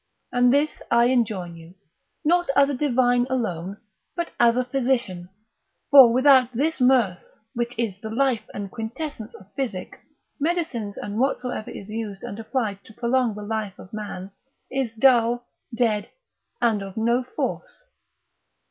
And 0.31 0.51
this 0.51 0.81
I 0.89 1.05
enjoin 1.11 1.55
you, 1.55 1.75
not 2.25 2.49
as 2.55 2.69
a 2.69 2.73
divine 2.73 3.27
alone, 3.29 3.77
but 4.15 4.31
as 4.39 4.57
a 4.57 4.65
physician; 4.65 5.29
for 5.91 6.11
without 6.11 6.51
this 6.53 6.81
mirth, 6.81 7.23
which 7.53 7.77
is 7.77 8.01
the 8.01 8.09
life 8.09 8.41
and 8.51 8.71
quintessence 8.71 9.35
of 9.35 9.53
physic, 9.53 9.99
medicines, 10.39 10.97
and 10.97 11.19
whatsoever 11.19 11.69
is 11.69 11.87
used 11.89 12.23
and 12.23 12.39
applied 12.39 12.83
to 12.85 12.95
prolong 12.95 13.35
the 13.35 13.43
life 13.43 13.77
of 13.77 13.93
man, 13.93 14.31
is 14.71 14.95
dull, 14.95 15.45
dead, 15.71 16.09
and 16.59 16.81
of 16.81 16.97
no 16.97 17.21
force. 17.21 17.83